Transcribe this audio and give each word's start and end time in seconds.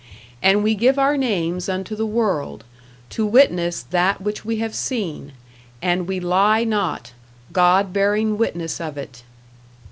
And 0.41 0.63
we 0.63 0.73
give 0.73 0.97
our 0.97 1.15
names 1.15 1.69
unto 1.69 1.95
the 1.95 2.07
world, 2.07 2.63
to 3.11 3.23
witness 3.23 3.83
that 3.83 4.19
which 4.19 4.43
we 4.43 4.55
have 4.55 4.73
seen, 4.73 5.31
and 5.79 6.07
we 6.07 6.19
lie 6.19 6.63
not, 6.63 7.13
God 7.51 7.93
bearing 7.93 8.35
witness 8.39 8.81
of 8.81 8.97
it. 8.97 9.21